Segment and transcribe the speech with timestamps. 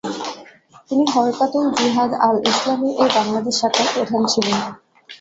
[0.89, 4.59] তিনি হরকাতুল-জিহাদ-আল-ইসলামী-এর বাংলাদেশ শাখার প্রধান ছিলেন।